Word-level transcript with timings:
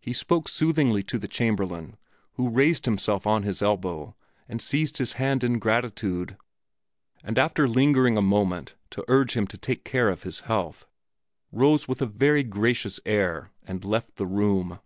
He 0.00 0.12
spoke 0.12 0.48
soothingly 0.48 1.04
to 1.04 1.20
the 1.20 1.28
Chamberlain, 1.28 1.96
who 2.32 2.48
raised 2.48 2.84
himself 2.84 3.28
on 3.28 3.44
his 3.44 3.62
elbow 3.62 4.16
and 4.48 4.60
seized 4.60 4.98
his 4.98 5.12
hand 5.22 5.44
in 5.44 5.60
gratitude, 5.60 6.36
and, 7.22 7.38
after 7.38 7.68
lingering 7.68 8.16
a 8.16 8.22
moment 8.22 8.74
to 8.90 9.04
urge 9.06 9.36
him 9.36 9.46
to 9.46 9.56
take 9.56 9.84
care 9.84 10.08
of 10.08 10.24
his 10.24 10.40
health, 10.50 10.86
rose 11.52 11.86
with 11.86 12.02
a 12.02 12.06
very 12.06 12.42
gracious 12.42 12.98
air 13.06 13.52
and 13.62 13.84
left 13.84 14.16
the 14.16 14.26
room. 14.26 14.80